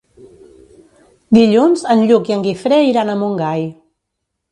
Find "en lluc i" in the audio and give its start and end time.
1.95-2.35